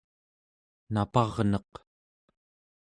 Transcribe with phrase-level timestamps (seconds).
[0.93, 1.71] naparneq